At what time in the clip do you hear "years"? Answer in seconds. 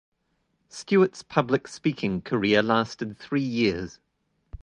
3.43-3.99